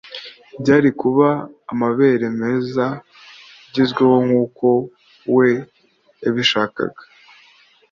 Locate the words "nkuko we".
4.25-5.49